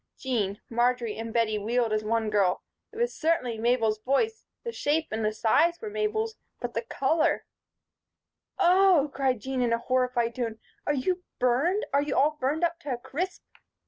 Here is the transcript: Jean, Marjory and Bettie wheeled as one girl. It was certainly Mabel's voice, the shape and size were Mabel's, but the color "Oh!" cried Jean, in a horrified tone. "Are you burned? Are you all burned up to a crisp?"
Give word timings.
Jean, 0.17 0.59
Marjory 0.67 1.15
and 1.19 1.31
Bettie 1.31 1.59
wheeled 1.59 1.93
as 1.93 2.03
one 2.03 2.31
girl. 2.31 2.63
It 2.91 2.97
was 2.97 3.13
certainly 3.15 3.59
Mabel's 3.59 3.99
voice, 3.99 4.47
the 4.63 4.71
shape 4.71 5.09
and 5.11 5.21
size 5.35 5.79
were 5.79 5.91
Mabel's, 5.91 6.37
but 6.59 6.73
the 6.73 6.81
color 6.81 7.45
"Oh!" 8.57 9.11
cried 9.13 9.39
Jean, 9.41 9.61
in 9.61 9.73
a 9.73 9.77
horrified 9.77 10.33
tone. 10.33 10.57
"Are 10.87 10.93
you 10.95 11.21
burned? 11.37 11.85
Are 11.93 12.01
you 12.01 12.17
all 12.17 12.31
burned 12.39 12.63
up 12.63 12.79
to 12.79 12.91
a 12.91 12.97
crisp?" 12.97 13.43